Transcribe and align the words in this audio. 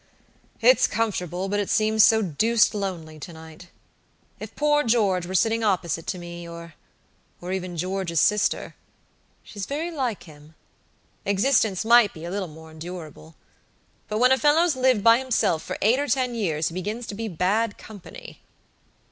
"It's 0.61 0.87
comfortable, 0.87 1.47
but 1.47 1.59
it 1.59 1.69
seems 1.69 2.03
so 2.03 2.23
deuced 2.23 2.73
lonely 2.73 3.19
to 3.19 3.31
night. 3.33 3.67
If 4.39 4.55
poor 4.55 4.81
George 4.83 5.27
were 5.27 5.35
sitting 5.35 5.63
opposite 5.63 6.07
to 6.07 6.17
me, 6.17 6.43
oror 6.45 6.73
even 7.53 7.77
George's 7.77 8.19
sistershe's 8.19 9.67
very 9.67 9.91
like 9.91 10.23
himexistence 10.23 11.85
might 11.85 12.15
be 12.15 12.25
a 12.25 12.31
little 12.31 12.47
more 12.47 12.71
endurable. 12.71 13.35
But 14.07 14.17
when 14.17 14.31
a 14.31 14.39
fellow's 14.39 14.75
lived 14.75 15.03
by 15.03 15.19
himself 15.19 15.61
for 15.61 15.77
eight 15.83 15.99
or 15.99 16.07
ten 16.07 16.33
years 16.33 16.69
he 16.69 16.73
begins 16.73 17.05
to 17.05 17.13
be 17.13 17.27
bad 17.27 17.77
company." 17.77 18.41